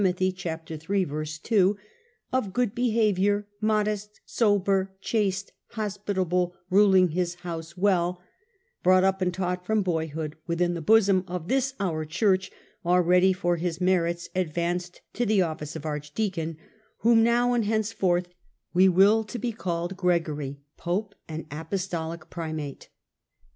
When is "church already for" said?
12.03-13.57